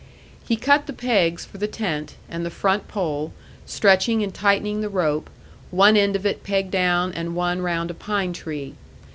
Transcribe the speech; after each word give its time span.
He 0.43 0.55
cut 0.55 0.87
the 0.87 0.93
pegs 0.93 1.45
for 1.45 1.59
the 1.59 1.67
tent, 1.67 2.15
and 2.27 2.43
the 2.43 2.49
front 2.49 2.87
pole, 2.87 3.33
stretching 3.67 4.23
and 4.23 4.33
tightening 4.33 4.81
the 4.81 4.89
rope, 4.89 5.29
one 5.69 5.95
end 5.95 6.15
of 6.15 6.25
it 6.25 6.43
pegged 6.43 6.71
down 6.71 7.13
and 7.13 7.35
one 7.35 7.61
round 7.61 7.91
a 7.91 7.93
pine 7.93 8.33
tree. 8.33 8.73